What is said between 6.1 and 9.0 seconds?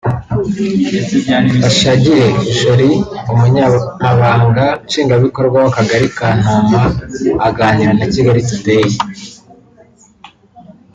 ka Ntoma aganira na Kigali Today